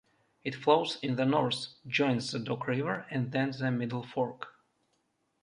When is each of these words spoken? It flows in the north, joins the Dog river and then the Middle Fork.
It 0.43 0.55
flows 0.55 0.97
in 1.03 1.15
the 1.15 1.25
north, 1.25 1.67
joins 1.85 2.31
the 2.31 2.39
Dog 2.39 2.67
river 2.67 3.05
and 3.11 3.31
then 3.31 3.51
the 3.51 3.69
Middle 3.69 4.01
Fork. 4.01 4.47